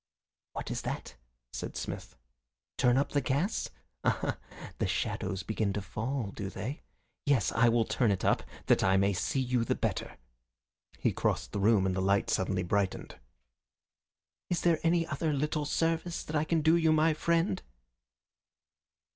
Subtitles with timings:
[0.53, 1.13] "What is that?"
[1.53, 2.15] said Smith.
[2.79, 3.69] "Turn up the gas?
[4.03, 4.37] Ah,
[4.79, 6.81] the shadows begin to fall, do they?
[7.27, 10.17] Yes, I will turn it up, that I may see you the better."
[10.97, 13.19] He crossed the room and the light suddenly brightened.
[14.49, 17.61] "Is there any other little service that I can do you, my friend?"